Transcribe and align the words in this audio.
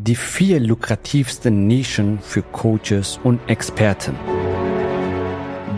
Die 0.00 0.14
vier 0.14 0.60
lukrativsten 0.60 1.66
Nischen 1.66 2.20
für 2.20 2.42
Coaches 2.42 3.18
und 3.24 3.40
Experten. 3.48 4.14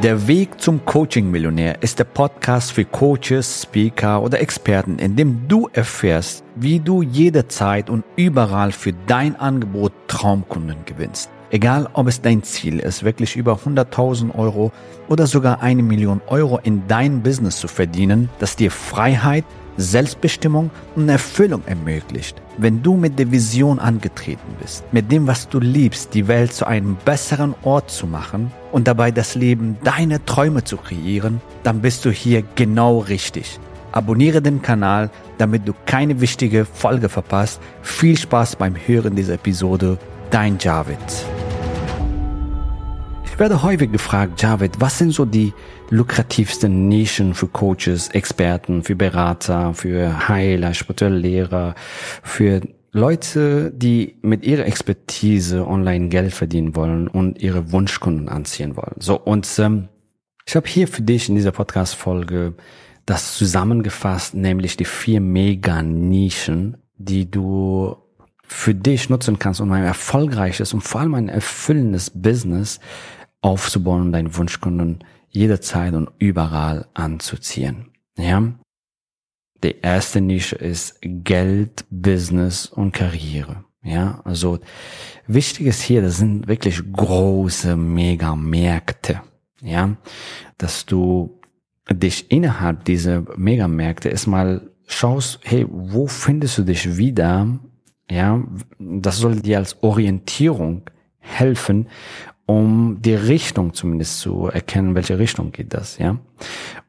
Der 0.03 0.29
Weg 0.29 0.61
zum 0.61 0.85
Coaching-Millionär 0.85 1.83
ist 1.83 1.99
der 1.99 2.05
Podcast 2.05 2.73
für 2.73 2.85
Coaches, 2.85 3.63
Speaker 3.63 4.23
oder 4.23 4.39
Experten, 4.41 4.99
in 4.99 5.17
dem 5.17 5.49
du 5.49 5.71
erfährst, 5.73 6.45
wie 6.55 6.81
du 6.81 7.03
jederzeit 7.03 7.89
und 7.89 8.05
überall 8.17 8.73
für 8.73 8.93
dein 9.07 9.37
Angebot 9.37 9.93
Traumkunden 10.07 10.85
gewinnst. 10.85 11.31
Egal, 11.51 11.89
ob 11.95 12.07
es 12.07 12.21
dein 12.21 12.43
Ziel 12.43 12.79
ist, 12.79 13.03
wirklich 13.03 13.37
über 13.37 13.55
100.000 13.55 14.35
Euro 14.37 14.71
oder 15.09 15.27
sogar 15.27 15.63
eine 15.63 15.83
Million 15.83 16.21
Euro 16.27 16.59
in 16.63 16.87
dein 16.87 17.23
Business 17.23 17.59
zu 17.59 17.69
verdienen, 17.69 18.29
das 18.39 18.55
dir 18.55 18.71
Freiheit, 18.71 19.45
Selbstbestimmung 19.81 20.71
und 20.97 21.09
Erfüllung 21.09 21.63
ermöglicht. 21.67 22.41
Wenn 22.59 22.83
du 22.83 22.97
mit 22.97 23.19
der 23.19 23.31
Vision 23.31 23.79
angetreten 23.79 24.57
bist, 24.61 24.85
mit 24.93 25.11
dem, 25.11 25.27
was 25.27 25.49
du 25.49 25.59
liebst, 25.61 26.15
die 26.15 26.29
Welt 26.29 26.53
zu 26.53 26.67
einem 26.67 26.97
besseren 27.05 27.55
Ort 27.63 27.91
zu 27.91 28.07
machen 28.07 28.53
und 28.73 28.87
dabei 28.87 29.11
das 29.11 29.35
Leben 29.35 29.79
deiner 29.83 30.25
Träume 30.25 30.65
zu 30.65 30.77
kreieren, 30.77 31.41
dann 31.63 31.81
bist 31.81 32.05
du 32.05 32.11
hier 32.11 32.43
genau 32.55 32.99
richtig. 32.99 33.59
Abonniere 33.93 34.41
den 34.41 34.63
Kanal, 34.63 35.11
damit 35.39 35.67
du 35.67 35.73
keine 35.87 36.21
wichtige 36.21 36.65
Folge 36.65 37.09
verpasst. 37.09 37.61
Viel 37.83 38.17
Spaß 38.17 38.57
beim 38.57 38.75
Hören 38.87 39.17
dieser 39.17 39.35
Episode. 39.35 39.99
Dein 40.31 40.59
Javid 40.61 40.99
werde 43.41 43.63
häufig 43.63 43.91
gefragt, 43.91 44.43
Javid, 44.43 44.81
was 44.81 44.99
sind 44.99 45.13
so 45.13 45.25
die 45.25 45.55
lukrativsten 45.89 46.89
Nischen 46.89 47.33
für 47.33 47.49
Coaches, 47.49 48.09
Experten, 48.09 48.83
für 48.83 48.95
Berater, 48.95 49.73
für 49.73 50.29
Heiler, 50.29 50.75
spirituelle 50.75 51.17
Lehrer, 51.17 51.75
für 52.23 52.61
Leute, 52.93 53.73
die 53.75 54.17
mit 54.21 54.45
ihrer 54.45 54.67
Expertise 54.67 55.67
online 55.67 56.09
Geld 56.09 56.35
verdienen 56.35 56.77
wollen 56.77 57.09
und 57.09 57.41
ihre 57.41 57.73
Wunschkunden 57.73 58.29
anziehen 58.29 58.77
wollen. 58.77 58.97
So, 58.99 59.19
und 59.19 59.49
ähm, 59.59 59.89
ich 60.45 60.55
habe 60.55 60.69
hier 60.69 60.87
für 60.87 61.03
dich 61.03 61.31
in 61.31 61.35
dieser 61.35 61.53
Podcast-Folge 61.53 62.55
das 63.07 63.39
zusammengefasst, 63.39 64.35
nämlich 64.35 64.77
die 64.77 64.85
vier 64.85 65.23
Mega-Nischen, 65.23 66.77
die 66.99 67.31
du 67.31 67.97
für 68.43 68.75
dich 68.75 69.09
nutzen 69.09 69.39
kannst, 69.39 69.61
um 69.61 69.73
ein 69.73 69.85
erfolgreiches 69.85 70.75
und 70.75 70.83
vor 70.83 71.01
allem 71.01 71.15
ein 71.15 71.29
erfüllendes 71.29 72.11
Business 72.11 72.81
aufzubauen 73.41 74.03
und 74.03 74.13
deinen 74.13 74.37
Wunschkunden 74.37 75.05
jederzeit 75.29 75.95
und 75.95 76.11
überall 76.19 76.87
anzuziehen. 76.95 77.91
Ja. 78.19 78.53
Die 79.63 79.77
erste 79.83 80.21
Nische 80.21 80.57
ist 80.57 80.99
Geld, 81.03 81.85
Business 81.91 82.67
und 82.67 82.93
Karriere. 82.93 83.65
Ja, 83.83 84.21
also 84.25 84.59
wichtig 85.27 85.67
ist 85.67 85.83
hier, 85.83 86.03
das 86.03 86.19
sind 86.19 86.49
wirklich 86.49 86.83
große 86.93 87.77
Megamärkte. 87.77 89.23
Ja, 89.63 89.97
dass 90.59 90.87
du 90.87 91.41
dich 91.91 92.31
innerhalb 92.31 92.85
dieser 92.85 93.25
Megamärkte 93.37 94.09
erstmal 94.09 94.71
schaust, 94.87 95.41
hey, 95.43 95.67
wo 95.69 96.07
findest 96.07 96.59
du 96.59 96.63
dich 96.63 96.97
wieder? 96.97 97.59
Ja, 98.11 98.43
das 98.79 99.19
soll 99.19 99.41
dir 99.41 99.59
als 99.59 99.83
Orientierung 99.83 100.83
helfen, 101.19 101.89
um 102.51 103.01
die 103.01 103.15
Richtung 103.15 103.75
zumindest 103.75 104.19
zu 104.19 104.47
erkennen, 104.47 104.97
welche 104.97 105.21
Richtung 105.21 105.53
geht 105.53 105.73
das, 105.73 105.99
ja. 105.99 106.19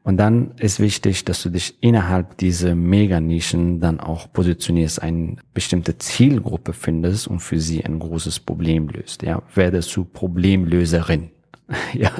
Und 0.02 0.16
dann 0.16 0.56
ist 0.58 0.80
wichtig, 0.80 1.24
dass 1.24 1.40
du 1.44 1.50
dich 1.50 1.76
innerhalb 1.80 2.36
dieser 2.38 2.74
Meganischen 2.74 3.78
dann 3.78 4.00
auch 4.00 4.32
positionierst, 4.32 5.00
eine 5.00 5.36
bestimmte 5.54 5.96
Zielgruppe 5.98 6.72
findest 6.72 7.28
und 7.28 7.38
für 7.38 7.60
sie 7.60 7.84
ein 7.84 8.00
großes 8.00 8.40
Problem 8.40 8.88
löst, 8.88 9.22
ja. 9.22 9.40
Werde 9.54 9.82
zu 9.82 10.04
Problemlöserin, 10.04 11.30
ja. 11.92 12.10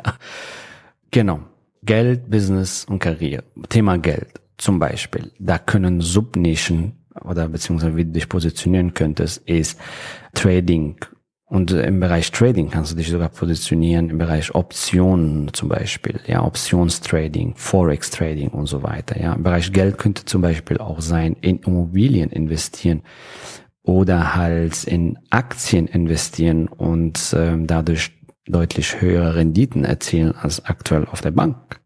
Genau. 1.11 1.41
Geld, 1.83 2.31
Business 2.31 2.85
und 2.85 3.01
Karriere. 3.01 3.43
Thema 3.69 3.99
Geld 3.99 4.41
zum 4.57 4.79
Beispiel. 4.79 5.33
Da 5.41 5.59
können 5.59 6.01
Subnischen 6.01 6.93
oder 7.21 7.49
beziehungsweise 7.49 7.97
wie 7.97 8.05
du 8.05 8.13
dich 8.13 8.29
positionieren 8.29 8.95
könntest, 8.95 9.39
ist 9.49 9.81
Trading, 10.33 10.95
und 11.53 11.71
im 11.71 12.01
Bereich 12.01 12.33
Trading 12.33 12.71
kannst 12.71 12.93
du 12.93 12.97
dich 12.97 13.11
sogar 13.11 13.29
positionieren, 13.29 14.09
im 14.09 14.17
Bereich 14.17 14.55
Optionen 14.55 15.53
zum 15.53 15.69
Beispiel, 15.69 16.19
ja, 16.27 16.43
Optionstrading, 16.43 17.53
Forex 17.57 18.09
Trading 18.09 18.49
und 18.49 18.65
so 18.65 18.83
weiter, 18.83 19.21
ja. 19.21 19.35
Im 19.35 19.43
Bereich 19.43 19.71
Geld 19.71 19.99
könnte 19.99 20.25
zum 20.25 20.41
Beispiel 20.41 20.79
auch 20.79 21.03
sein, 21.03 21.37
in 21.43 21.59
Immobilien 21.59 22.31
investieren 22.31 23.03
oder 23.83 24.35
halt 24.35 24.85
in 24.85 25.19
Aktien 25.29 25.89
investieren 25.89 26.69
und 26.69 27.35
ähm, 27.37 27.67
dadurch 27.67 28.13
deutlich 28.47 29.03
höhere 29.03 29.35
Renditen 29.35 29.85
erzielen 29.85 30.35
als 30.35 30.65
aktuell 30.65 31.05
auf 31.05 31.21
der 31.21 31.33
Bank. 31.33 31.83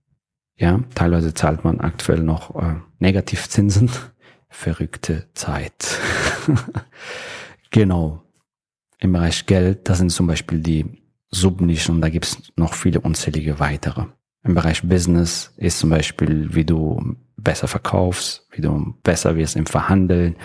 Ja, 0.56 0.78
teilweise 0.94 1.34
zahlt 1.34 1.64
man 1.64 1.80
aktuell 1.80 2.22
noch 2.22 2.54
äh, 2.54 2.76
Negativzinsen. 3.00 3.90
Verrückte 4.48 5.26
Zeit. 5.34 5.98
genau 7.72 8.25
im 8.98 9.12
Bereich 9.12 9.46
Geld, 9.46 9.88
das 9.88 9.98
sind 9.98 10.10
zum 10.10 10.26
Beispiel 10.26 10.60
die 10.60 11.02
Subnischen 11.30 11.96
und 11.96 12.00
da 12.00 12.08
gibt 12.08 12.26
es 12.26 12.52
noch 12.56 12.74
viele 12.74 13.00
unzählige 13.00 13.58
weitere. 13.58 14.06
Im 14.42 14.54
Bereich 14.54 14.82
Business 14.82 15.52
ist 15.56 15.78
zum 15.78 15.90
Beispiel, 15.90 16.54
wie 16.54 16.64
du 16.64 17.16
besser 17.36 17.68
verkaufst, 17.68 18.46
wie 18.52 18.62
du 18.62 18.94
besser 19.02 19.36
wirst 19.36 19.56
im 19.56 19.66
Verhandeln. 19.66 20.36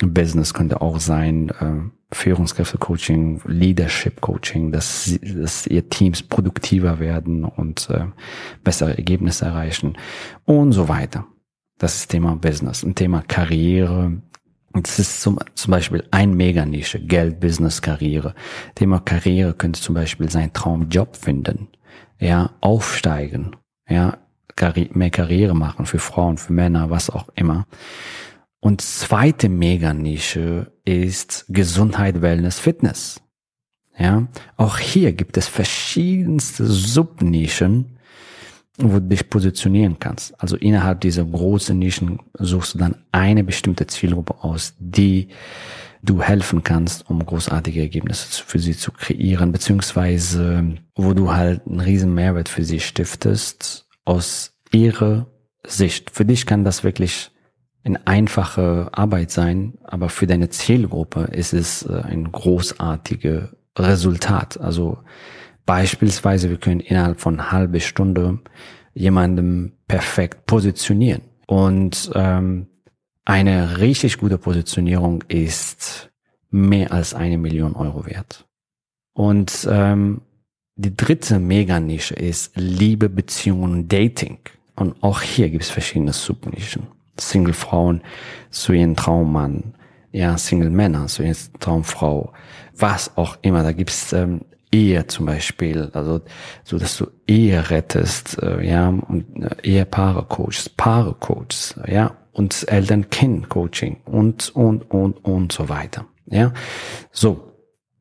Business 0.00 0.54
könnte 0.54 0.80
auch 0.80 0.98
sein, 0.98 1.50
äh, 1.50 2.14
Führungskräfte-Coaching, 2.14 3.42
Leadership-Coaching, 3.44 4.72
dass, 4.72 5.18
dass 5.22 5.66
ihr 5.66 5.88
Teams 5.90 6.22
produktiver 6.22 7.00
werden 7.00 7.44
und 7.44 7.90
äh, 7.90 8.06
bessere 8.64 8.96
Ergebnisse 8.96 9.44
erreichen 9.44 9.98
und 10.46 10.72
so 10.72 10.88
weiter. 10.88 11.26
Das 11.78 11.96
ist 11.96 12.08
Thema 12.08 12.34
Business. 12.34 12.82
Ein 12.82 12.94
Thema 12.94 13.22
Karriere 13.22 14.22
das 14.82 14.98
ist 14.98 15.20
zum, 15.20 15.38
zum 15.54 15.70
Beispiel 15.70 16.04
ein 16.10 16.34
Meganische, 16.34 17.00
Geld, 17.00 17.40
Business, 17.40 17.82
Karriere. 17.82 18.34
Thema 18.74 19.00
Karriere 19.00 19.54
könnte 19.54 19.80
zum 19.80 19.94
Beispiel 19.94 20.30
sein 20.30 20.52
Traumjob 20.52 21.16
finden, 21.16 21.68
ja, 22.18 22.50
aufsteigen, 22.60 23.56
ja, 23.88 24.18
mehr 24.90 25.10
Karriere 25.10 25.54
machen 25.54 25.86
für 25.86 25.98
Frauen, 25.98 26.36
für 26.36 26.52
Männer, 26.52 26.90
was 26.90 27.10
auch 27.10 27.28
immer. 27.34 27.66
Und 28.60 28.80
zweite 28.80 29.48
Meganische 29.48 30.72
ist 30.84 31.46
Gesundheit, 31.48 32.22
Wellness, 32.22 32.58
Fitness. 32.58 33.22
Ja, 33.96 34.28
auch 34.56 34.78
hier 34.78 35.12
gibt 35.12 35.36
es 35.36 35.48
verschiedenste 35.48 36.66
Subnischen, 36.66 37.97
wo 38.78 39.00
du 39.00 39.08
dich 39.08 39.28
positionieren 39.28 39.98
kannst. 39.98 40.40
Also 40.40 40.56
innerhalb 40.56 41.00
dieser 41.00 41.24
großen 41.24 41.78
Nischen 41.78 42.20
suchst 42.38 42.74
du 42.74 42.78
dann 42.78 42.96
eine 43.12 43.44
bestimmte 43.44 43.86
Zielgruppe 43.86 44.42
aus, 44.42 44.74
die 44.78 45.28
du 46.02 46.22
helfen 46.22 46.62
kannst, 46.62 47.10
um 47.10 47.24
großartige 47.24 47.80
Ergebnisse 47.80 48.44
für 48.44 48.60
sie 48.60 48.76
zu 48.76 48.92
kreieren, 48.92 49.50
beziehungsweise 49.50 50.76
wo 50.94 51.12
du 51.12 51.32
halt 51.32 51.66
einen 51.66 51.80
riesen 51.80 52.14
Mehrwert 52.14 52.48
für 52.48 52.64
sie 52.64 52.78
stiftest 52.78 53.88
aus 54.04 54.52
ihrer 54.70 55.26
Sicht. 55.66 56.10
Für 56.10 56.24
dich 56.24 56.46
kann 56.46 56.64
das 56.64 56.84
wirklich 56.84 57.32
eine 57.84 58.06
einfache 58.06 58.90
Arbeit 58.92 59.30
sein, 59.30 59.74
aber 59.82 60.08
für 60.08 60.26
deine 60.26 60.50
Zielgruppe 60.50 61.22
ist 61.32 61.52
es 61.52 61.82
äh, 61.82 62.02
ein 62.02 62.30
großartiges 62.30 63.48
Resultat. 63.76 64.60
Also 64.60 64.98
Beispielsweise, 65.68 66.48
wir 66.48 66.56
können 66.56 66.80
innerhalb 66.80 67.20
von 67.20 67.52
halben 67.52 67.78
Stunde 67.78 68.38
jemandem 68.94 69.72
perfekt 69.86 70.46
positionieren. 70.46 71.20
Und 71.46 72.10
ähm, 72.14 72.68
eine 73.26 73.78
richtig 73.78 74.16
gute 74.16 74.38
Positionierung 74.38 75.24
ist 75.28 76.08
mehr 76.48 76.90
als 76.90 77.12
eine 77.12 77.36
Million 77.36 77.76
Euro 77.76 78.06
wert. 78.06 78.46
Und 79.12 79.68
ähm, 79.70 80.22
die 80.76 80.96
dritte 80.96 81.38
Meganische 81.38 82.14
ist 82.14 82.52
Liebe, 82.54 83.10
Beziehungen, 83.10 83.88
Dating. 83.88 84.38
Und 84.74 85.02
auch 85.02 85.20
hier 85.20 85.50
gibt 85.50 85.64
es 85.64 85.70
verschiedene 85.70 86.14
Subnischen. 86.14 86.86
Single-Frauen 87.20 88.00
zu 88.48 88.72
ihren 88.72 88.96
Traummann, 88.96 89.74
ja, 90.12 90.38
Single-Männer 90.38 91.08
zu 91.08 91.24
ihren 91.24 91.36
Traumfrau, 91.60 92.32
was 92.74 93.18
auch 93.18 93.36
immer. 93.42 93.62
Da 93.62 93.72
gibt 93.72 93.90
es 93.90 94.14
ähm, 94.14 94.40
Ehe 94.72 95.06
zum 95.06 95.26
Beispiel, 95.26 95.90
also 95.92 96.20
so, 96.64 96.78
dass 96.78 96.96
du 96.98 97.06
Ehe 97.26 97.70
rettest, 97.70 98.42
äh, 98.42 98.66
ja, 98.66 98.88
und 98.88 99.42
äh, 99.42 99.56
Ehepaare 99.62 100.24
coachst, 100.28 100.76
Paare 100.76 101.14
coachst, 101.14 101.78
ja, 101.86 102.16
und 102.32 102.66
Eltern-Kind-Coaching 102.68 103.98
und, 104.04 104.54
und, 104.54 104.90
und, 104.90 105.24
und 105.24 105.52
so 105.52 105.68
weiter, 105.68 106.06
ja. 106.26 106.52
So. 107.10 107.44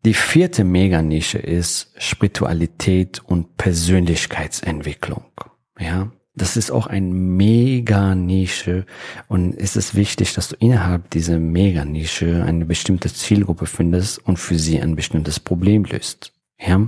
Die 0.06 0.14
vierte 0.14 0.64
Meganische 0.64 1.38
ist 1.38 1.92
Spiritualität 1.98 3.20
und 3.26 3.58
Persönlichkeitsentwicklung, 3.58 5.26
ja. 5.80 6.12
Das 6.38 6.56
ist 6.56 6.70
auch 6.70 6.86
ein 6.86 7.36
mega 7.36 8.14
Nische 8.14 8.86
und 9.28 9.58
es 9.58 9.76
ist 9.76 9.96
wichtig, 9.96 10.34
dass 10.36 10.50
du 10.50 10.56
innerhalb 10.60 11.10
dieser 11.10 11.40
mega 11.40 11.84
Nische 11.84 12.44
eine 12.44 12.66
bestimmte 12.66 13.12
Zielgruppe 13.12 13.66
findest 13.66 14.24
und 14.24 14.38
für 14.38 14.60
sie 14.60 14.80
ein 14.80 14.96
bestimmtes 14.96 15.40
Problem 15.40 15.84
löst. 15.84 16.34
Ja? 16.60 16.88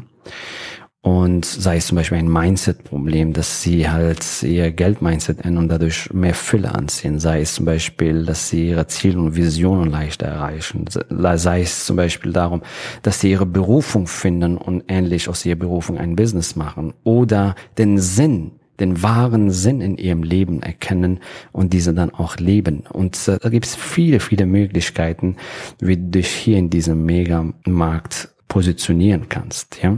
Und 1.02 1.46
sei 1.46 1.78
es 1.78 1.88
zum 1.88 1.96
Beispiel 1.96 2.18
ein 2.18 2.32
Mindset-Problem, 2.32 3.32
dass 3.32 3.64
sie 3.64 3.90
halt 3.90 4.44
ihr 4.44 4.70
Geld-Mindset 4.72 5.40
ändern 5.46 5.64
und 5.64 5.70
dadurch 5.70 6.12
mehr 6.14 6.34
Fülle 6.34 6.76
anziehen. 6.76 7.20
Sei 7.20 7.40
es 7.40 7.56
zum 7.56 7.66
Beispiel, 7.66 8.26
dass 8.26 8.50
sie 8.50 8.68
ihre 8.68 8.86
Ziele 8.88 9.18
und 9.18 9.36
Visionen 9.38 9.90
leichter 9.90 10.28
erreichen. 10.28 10.86
Sei 10.90 11.62
es 11.62 11.86
zum 11.86 11.96
Beispiel 11.96 12.34
darum, 12.34 12.64
dass 13.02 13.22
sie 13.22 13.32
ihre 13.32 13.46
Berufung 13.46 14.08
finden 14.08 14.58
und 14.58 14.84
ähnlich 14.90 15.30
aus 15.30 15.46
ihrer 15.46 15.56
Berufung 15.56 15.98
ein 15.98 16.18
Business 16.18 16.58
machen. 16.58 16.94
Oder 17.04 17.56
den 17.78 17.98
Sinn 17.98 18.52
den 18.80 19.04
wahren 19.04 19.52
Sinn 19.52 19.82
in 19.82 19.98
ihrem 19.98 20.24
Leben 20.24 20.64
erkennen 20.64 21.20
und 21.52 21.74
diese 21.74 21.94
dann 21.94 22.12
auch 22.12 22.38
leben. 22.38 22.84
Und 22.90 23.28
da 23.28 23.50
gibt 23.50 23.66
es 23.66 23.76
viele, 23.76 24.22
viele 24.22 24.46
Möglichkeiten, 24.46 25.36
wie 25.80 25.98
du 25.98 26.04
dich 26.04 26.30
hier 26.30 26.58
in 26.58 26.70
diesem 26.70 27.06
Megamarkt 27.06 28.30
positionieren 28.50 29.30
kannst. 29.30 29.82
Ja? 29.82 29.98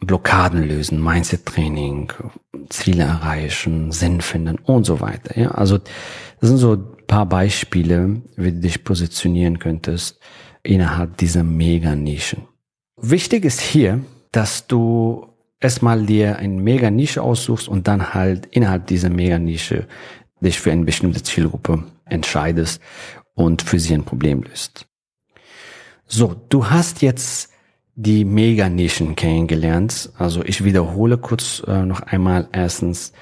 Blockaden 0.00 0.66
lösen, 0.66 1.02
Mindset-Training, 1.02 2.12
Ziele 2.70 3.02
erreichen, 3.02 3.92
Sinn 3.92 4.22
finden 4.22 4.56
und 4.58 4.84
so 4.84 5.00
weiter. 5.00 5.38
Ja, 5.38 5.50
also 5.50 5.76
das 5.76 6.48
sind 6.48 6.58
so 6.58 6.74
ein 6.74 7.06
paar 7.06 7.26
Beispiele, 7.26 8.22
wie 8.36 8.52
du 8.52 8.60
dich 8.60 8.84
positionieren 8.84 9.58
könntest 9.58 10.20
innerhalb 10.62 11.16
dieser 11.16 11.42
Mega-Nischen. 11.42 12.46
Wichtig 12.96 13.44
ist 13.44 13.60
hier, 13.60 14.00
dass 14.32 14.66
du 14.66 15.26
erstmal 15.60 16.06
dir 16.06 16.36
eine 16.36 16.60
Mega-Nische 16.62 17.22
aussuchst 17.22 17.68
und 17.68 17.88
dann 17.88 18.14
halt 18.14 18.46
innerhalb 18.46 18.86
dieser 18.86 19.10
Mega-Nische 19.10 19.88
dich 20.40 20.60
für 20.60 20.70
eine 20.70 20.84
bestimmte 20.84 21.22
Zielgruppe 21.22 21.84
entscheidest 22.04 22.80
und 23.34 23.62
für 23.62 23.80
sie 23.80 23.94
ein 23.94 24.04
Problem 24.04 24.42
löst. 24.42 24.87
So, 26.10 26.34
du 26.48 26.70
hast 26.70 27.02
jetzt 27.02 27.50
die 27.94 28.24
Mega-Nischen 28.24 29.14
kennengelernt. 29.14 30.10
Also 30.16 30.42
ich 30.42 30.64
wiederhole 30.64 31.18
kurz 31.18 31.62
äh, 31.66 31.84
noch 31.84 32.00
einmal. 32.00 32.48
Erstens 32.50 33.12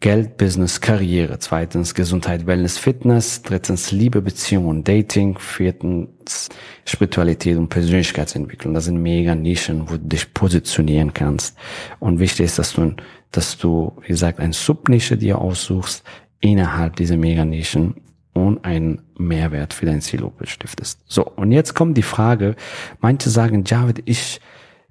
Geld, 0.00 0.38
Business, 0.38 0.80
Karriere. 0.80 1.38
Zweitens 1.38 1.94
Gesundheit, 1.94 2.46
Wellness, 2.46 2.78
Fitness. 2.78 3.42
Drittens 3.42 3.92
Liebe, 3.92 4.22
Beziehung 4.22 4.68
und 4.68 4.88
Dating. 4.88 5.38
Viertens 5.38 6.48
Spiritualität 6.86 7.58
und 7.58 7.68
Persönlichkeitsentwicklung. 7.68 8.72
Das 8.72 8.86
sind 8.86 9.02
Mega-Nischen, 9.02 9.90
wo 9.90 9.98
du 9.98 9.98
dich 9.98 10.32
positionieren 10.32 11.12
kannst. 11.12 11.58
Und 11.98 12.20
wichtig 12.20 12.46
ist, 12.46 12.58
dass 12.58 12.72
du, 12.72 12.94
dass 13.32 13.58
du, 13.58 13.92
wie 14.00 14.08
gesagt, 14.08 14.40
eine 14.40 14.54
Subnische 14.54 15.18
dir 15.18 15.38
aussuchst 15.38 16.04
innerhalb 16.40 16.96
dieser 16.96 17.18
Mega-Nischen 17.18 17.96
und 18.32 18.64
einen 18.64 19.02
Mehrwert 19.18 19.74
für 19.74 19.86
dein 19.86 20.00
Zielgruppe 20.00 20.46
stiftest. 20.46 21.00
So, 21.06 21.26
und 21.26 21.52
jetzt 21.52 21.74
kommt 21.74 21.96
die 21.96 22.02
Frage, 22.02 22.56
manche 23.00 23.30
sagen, 23.30 23.64
Javid, 23.66 24.02
ich 24.04 24.40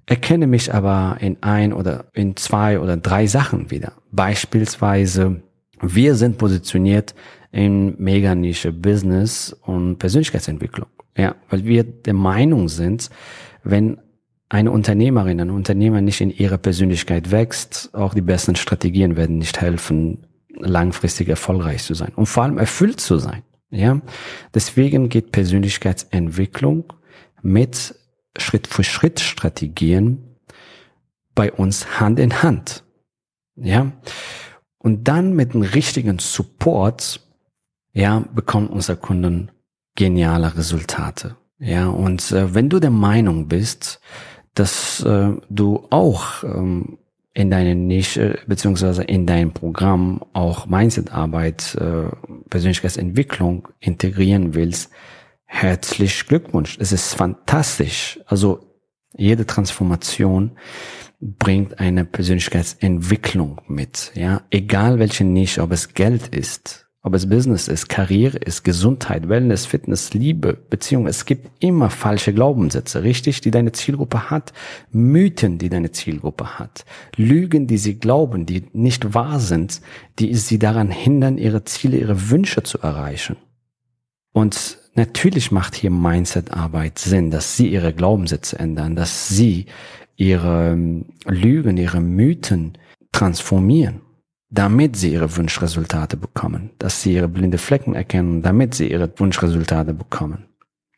erkenne 0.06 0.46
mich 0.46 0.74
aber 0.74 1.16
in 1.20 1.38
ein 1.42 1.72
oder 1.72 2.06
in 2.12 2.36
zwei 2.36 2.80
oder 2.80 2.96
drei 2.96 3.26
Sachen 3.26 3.70
wieder. 3.70 3.92
Beispielsweise, 4.10 5.42
wir 5.80 6.14
sind 6.16 6.36
positioniert 6.36 7.14
in 7.52 7.94
Mega-Nische 7.98 8.72
Business 8.72 9.52
und 9.52 9.98
Persönlichkeitsentwicklung. 9.98 10.88
Ja, 11.16 11.36
weil 11.48 11.64
wir 11.64 11.84
der 11.84 12.14
Meinung 12.14 12.68
sind, 12.68 13.10
wenn 13.64 13.98
eine 14.48 14.72
Unternehmerin, 14.72 15.40
ein 15.40 15.50
Unternehmer 15.50 16.00
nicht 16.00 16.20
in 16.20 16.30
ihrer 16.30 16.58
Persönlichkeit 16.58 17.30
wächst, 17.30 17.90
auch 17.92 18.14
die 18.14 18.20
besten 18.20 18.56
Strategien 18.56 19.16
werden 19.16 19.38
nicht 19.38 19.60
helfen, 19.60 20.26
langfristig 20.54 21.28
erfolgreich 21.28 21.84
zu 21.84 21.94
sein 21.94 22.12
und 22.14 22.26
vor 22.26 22.42
allem 22.42 22.58
erfüllt 22.58 23.00
zu 23.00 23.18
sein. 23.18 23.42
Ja, 23.70 24.00
deswegen 24.52 25.08
geht 25.08 25.30
Persönlichkeitsentwicklung 25.30 26.92
mit 27.42 27.94
Schritt 28.36 28.66
für 28.66 28.82
Schritt 28.82 29.20
Strategien 29.20 30.36
bei 31.34 31.52
uns 31.52 32.00
Hand 32.00 32.18
in 32.18 32.42
Hand. 32.42 32.84
Ja, 33.54 33.92
und 34.78 35.06
dann 35.06 35.34
mit 35.34 35.54
dem 35.54 35.62
richtigen 35.62 36.18
Support, 36.18 37.20
ja, 37.92 38.24
bekommen 38.34 38.68
unsere 38.68 38.96
Kunden 38.98 39.50
geniale 39.94 40.56
Resultate. 40.56 41.36
Ja, 41.58 41.88
und 41.88 42.32
äh, 42.32 42.54
wenn 42.54 42.70
du 42.70 42.80
der 42.80 42.90
Meinung 42.90 43.46
bist, 43.48 44.00
dass 44.54 45.02
äh, 45.02 45.32
du 45.48 45.86
auch 45.90 46.42
ähm, 46.42 46.98
in 47.32 47.50
deine 47.50 47.74
Nische 47.74 48.38
beziehungsweise 48.46 49.04
in 49.04 49.26
dein 49.26 49.52
Programm 49.52 50.24
auch 50.32 50.66
Mindset-Arbeit, 50.66 51.76
äh, 51.76 52.08
Persönlichkeitsentwicklung 52.48 53.68
integrieren 53.78 54.54
willst, 54.54 54.90
herzlich 55.44 56.26
Glückwunsch. 56.26 56.76
Es 56.80 56.92
ist 56.92 57.14
fantastisch. 57.14 58.20
Also 58.26 58.60
jede 59.16 59.46
Transformation 59.46 60.58
bringt 61.20 61.78
eine 61.78 62.04
Persönlichkeitsentwicklung 62.04 63.60
mit. 63.68 64.12
Ja, 64.14 64.42
egal 64.50 64.98
welche 64.98 65.24
Nische, 65.24 65.62
ob 65.62 65.72
es 65.72 65.94
Geld 65.94 66.28
ist, 66.28 66.89
ob 67.02 67.14
es 67.14 67.28
Business 67.28 67.66
ist, 67.66 67.88
Karriere 67.88 68.36
ist, 68.36 68.62
Gesundheit, 68.62 69.28
Wellness, 69.28 69.64
Fitness, 69.64 70.12
Liebe, 70.12 70.58
Beziehung. 70.68 71.06
Es 71.06 71.24
gibt 71.24 71.50
immer 71.62 71.88
falsche 71.88 72.34
Glaubenssätze, 72.34 73.02
richtig, 73.02 73.40
die 73.40 73.50
deine 73.50 73.72
Zielgruppe 73.72 74.30
hat. 74.30 74.52
Mythen, 74.92 75.56
die 75.56 75.70
deine 75.70 75.92
Zielgruppe 75.92 76.58
hat. 76.58 76.84
Lügen, 77.16 77.66
die 77.66 77.78
sie 77.78 77.98
glauben, 77.98 78.44
die 78.44 78.64
nicht 78.74 79.14
wahr 79.14 79.40
sind, 79.40 79.80
die 80.18 80.34
sie 80.34 80.58
daran 80.58 80.90
hindern, 80.90 81.38
ihre 81.38 81.64
Ziele, 81.64 81.96
ihre 81.96 82.28
Wünsche 82.28 82.62
zu 82.62 82.78
erreichen. 82.80 83.36
Und 84.32 84.78
natürlich 84.94 85.50
macht 85.50 85.74
hier 85.74 85.90
Mindset-Arbeit 85.90 86.98
Sinn, 86.98 87.30
dass 87.30 87.56
sie 87.56 87.68
ihre 87.68 87.94
Glaubenssätze 87.94 88.58
ändern, 88.58 88.94
dass 88.94 89.28
sie 89.28 89.66
ihre 90.16 90.72
ähm, 90.72 91.06
Lügen, 91.24 91.78
ihre 91.78 92.02
Mythen 92.02 92.76
transformieren 93.10 94.02
damit 94.50 94.96
sie 94.96 95.12
ihre 95.12 95.36
Wunschresultate 95.36 96.16
bekommen, 96.16 96.70
dass 96.78 97.02
sie 97.02 97.14
ihre 97.14 97.28
blinde 97.28 97.58
Flecken 97.58 97.94
erkennen, 97.94 98.42
damit 98.42 98.74
sie 98.74 98.90
ihre 98.90 99.10
Wunschresultate 99.16 99.94
bekommen. 99.94 100.46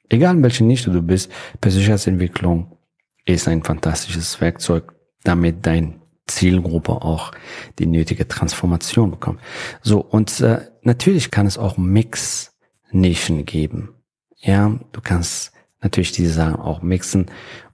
Egal 0.08 0.36
in 0.36 0.42
welcher 0.42 0.64
Nische 0.64 0.90
du 0.90 1.02
bist, 1.02 1.30
Persönlichkeitsentwicklung 1.60 2.78
ist 3.24 3.48
ein 3.48 3.62
fantastisches 3.62 4.40
Werkzeug, 4.40 4.94
damit 5.22 5.64
dein 5.66 6.00
Zielgruppe 6.26 6.92
auch 6.92 7.32
die 7.78 7.86
nötige 7.86 8.26
Transformation 8.26 9.10
bekommt. 9.10 9.40
So, 9.82 10.00
und 10.00 10.40
äh, 10.40 10.60
natürlich 10.82 11.30
kann 11.30 11.46
es 11.46 11.58
auch 11.58 11.76
Mix-Nischen 11.76 13.44
geben. 13.44 13.90
Ja, 14.38 14.78
du 14.92 15.00
kannst 15.00 15.52
natürlich 15.80 16.12
diese 16.12 16.32
Sachen 16.32 16.56
auch 16.56 16.82
mixen 16.82 17.26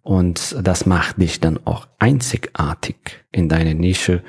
und 0.03 0.57
das 0.63 0.87
macht 0.87 1.21
dich 1.21 1.41
dann 1.41 1.59
auch 1.67 1.87
einzigartig 1.99 2.97
in 3.31 3.49
deiner 3.49 3.75
Nische 3.75 4.23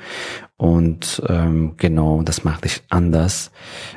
und 0.60 1.22
ähm, 1.26 1.72
genau, 1.78 2.20
das 2.22 2.44
macht 2.44 2.64
dich 2.64 2.82
anders. 2.90 3.50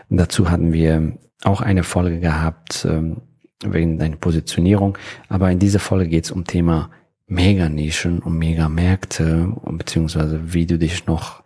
Dazu 0.09 0.49
hatten 0.49 0.71
wir 0.71 1.17
auch 1.43 1.59
eine 1.59 1.83
Folge 1.83 2.21
gehabt 2.21 2.87
ähm, 2.89 3.17
wegen 3.65 3.99
deiner 3.99 4.15
Positionierung. 4.15 4.97
Aber 5.27 5.51
in 5.51 5.59
dieser 5.59 5.79
Folge 5.79 6.07
geht 6.07 6.23
es 6.23 6.31
um 6.31 6.45
Thema 6.45 6.89
Meganischen 7.27 8.19
und 8.19 8.37
Megamärkte 8.37 9.53
beziehungsweise 9.71 10.53
wie 10.53 10.65
du 10.65 10.79
dich 10.79 11.05
noch 11.05 11.43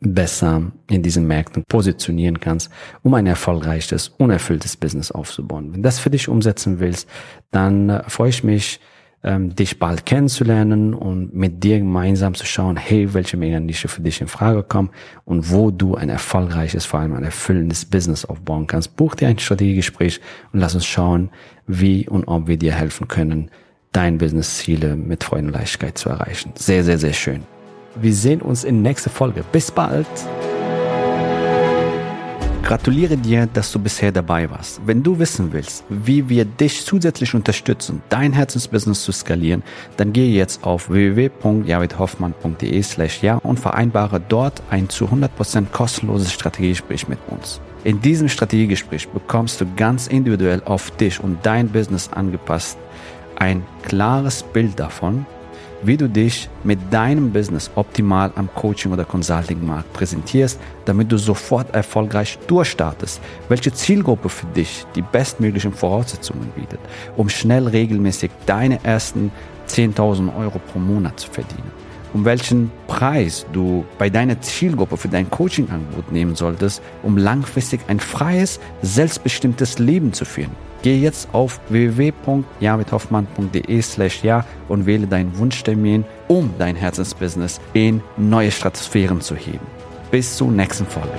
besser 0.00 0.70
in 0.90 1.02
diesen 1.02 1.26
Märkten 1.26 1.64
positionieren 1.66 2.38
kannst, 2.38 2.70
um 3.02 3.14
ein 3.14 3.26
erfolgreiches, 3.26 4.08
unerfülltes 4.18 4.76
Business 4.76 5.10
aufzubauen. 5.10 5.72
Wenn 5.72 5.82
das 5.82 5.98
für 5.98 6.10
dich 6.10 6.28
umsetzen 6.28 6.78
willst, 6.78 7.08
dann 7.50 7.88
äh, 7.88 8.02
freue 8.06 8.28
ich 8.28 8.44
mich, 8.44 8.80
ähm, 9.24 9.54
dich 9.54 9.78
bald 9.78 10.06
kennenzulernen 10.06 10.94
und 10.94 11.34
mit 11.34 11.64
dir 11.64 11.78
gemeinsam 11.78 12.34
zu 12.34 12.46
schauen, 12.46 12.76
hey, 12.76 13.14
welche 13.14 13.36
Meganische 13.36 13.88
für 13.88 14.00
dich 14.00 14.20
in 14.20 14.28
Frage 14.28 14.62
kommen 14.62 14.90
und 15.24 15.50
wo 15.50 15.70
du 15.70 15.96
ein 15.96 16.08
erfolgreiches, 16.08 16.84
vor 16.84 17.00
allem 17.00 17.14
ein 17.14 17.24
erfüllendes 17.24 17.84
Business 17.84 18.24
aufbauen 18.24 18.66
kannst. 18.66 18.96
Buch 18.96 19.14
dir 19.14 19.28
ein 19.28 19.38
Strategiegespräch 19.38 20.20
und 20.52 20.60
lass 20.60 20.74
uns 20.74 20.86
schauen, 20.86 21.30
wie 21.66 22.08
und 22.08 22.24
ob 22.24 22.46
wir 22.46 22.56
dir 22.56 22.72
helfen 22.72 23.08
können, 23.08 23.50
dein 23.92 24.18
Business-Ziele 24.18 24.96
mit 24.96 25.24
Freude 25.24 25.46
und 25.48 25.52
Leichtigkeit 25.52 25.98
zu 25.98 26.08
erreichen. 26.08 26.52
Sehr, 26.54 26.84
sehr, 26.84 26.98
sehr 26.98 27.12
schön. 27.12 27.42
Wir 28.00 28.14
sehen 28.14 28.40
uns 28.40 28.64
in 28.64 28.82
nächster 28.82 29.10
Folge. 29.10 29.44
Bis 29.50 29.70
bald! 29.70 30.06
Gratuliere 32.68 33.16
dir, 33.16 33.46
dass 33.46 33.72
du 33.72 33.78
bisher 33.78 34.12
dabei 34.12 34.50
warst. 34.50 34.82
Wenn 34.84 35.02
du 35.02 35.18
wissen 35.18 35.54
willst, 35.54 35.84
wie 35.88 36.28
wir 36.28 36.44
dich 36.44 36.84
zusätzlich 36.84 37.34
unterstützen, 37.34 38.02
dein 38.10 38.34
Herzensbusiness 38.34 39.04
zu 39.04 39.10
skalieren, 39.10 39.62
dann 39.96 40.12
gehe 40.12 40.30
jetzt 40.30 40.64
auf 40.64 40.90
www.javidhoffmann.de 40.90 42.82
slash 42.82 43.22
ja 43.22 43.36
und 43.36 43.58
vereinbare 43.58 44.20
dort 44.20 44.62
ein 44.68 44.90
zu 44.90 45.06
100% 45.06 45.70
kostenloses 45.72 46.30
Strategiegespräch 46.30 47.08
mit 47.08 47.18
uns. 47.28 47.62
In 47.84 48.02
diesem 48.02 48.28
Strategiegespräch 48.28 49.08
bekommst 49.08 49.62
du 49.62 49.66
ganz 49.74 50.06
individuell 50.06 50.60
auf 50.66 50.90
dich 50.90 51.24
und 51.24 51.38
dein 51.44 51.70
Business 51.70 52.10
angepasst 52.12 52.76
ein 53.36 53.64
klares 53.82 54.42
Bild 54.42 54.78
davon, 54.78 55.24
wie 55.82 55.96
du 55.96 56.08
dich 56.08 56.48
mit 56.64 56.78
deinem 56.90 57.32
Business 57.32 57.70
optimal 57.74 58.32
am 58.36 58.48
Coaching- 58.54 58.92
oder 58.92 59.04
Consulting-Markt 59.04 59.92
präsentierst, 59.92 60.58
damit 60.84 61.10
du 61.12 61.18
sofort 61.18 61.74
erfolgreich 61.74 62.38
durchstartest, 62.46 63.20
welche 63.48 63.72
Zielgruppe 63.72 64.28
für 64.28 64.46
dich 64.46 64.84
die 64.94 65.02
bestmöglichen 65.02 65.72
Voraussetzungen 65.72 66.50
bietet, 66.56 66.80
um 67.16 67.28
schnell 67.28 67.68
regelmäßig 67.68 68.30
deine 68.46 68.84
ersten 68.84 69.30
10.000 69.68 70.36
Euro 70.36 70.58
pro 70.58 70.78
Monat 70.78 71.20
zu 71.20 71.30
verdienen 71.30 71.70
um 72.14 72.24
welchen 72.24 72.70
Preis 72.86 73.46
du 73.52 73.84
bei 73.98 74.10
deiner 74.10 74.40
Zielgruppe 74.40 74.96
für 74.96 75.08
dein 75.08 75.30
Coaching-Angebot 75.30 76.10
nehmen 76.10 76.34
solltest, 76.34 76.82
um 77.02 77.18
langfristig 77.18 77.80
ein 77.88 78.00
freies, 78.00 78.60
selbstbestimmtes 78.82 79.78
Leben 79.78 80.12
zu 80.12 80.24
führen. 80.24 80.67
Geh 80.82 81.00
jetzt 81.00 81.28
auf 81.32 81.60
www.javidhoffmann.de 81.68 83.82
slash 83.82 84.22
ja 84.22 84.44
und 84.68 84.86
wähle 84.86 85.06
deinen 85.06 85.36
Wunschtermin, 85.38 86.04
um 86.28 86.54
dein 86.58 86.76
Herzensbusiness 86.76 87.60
in 87.72 88.02
neue 88.16 88.50
Stratosphären 88.50 89.20
zu 89.20 89.34
heben. 89.34 89.66
Bis 90.10 90.36
zur 90.36 90.50
nächsten 90.50 90.86
Folge. 90.86 91.12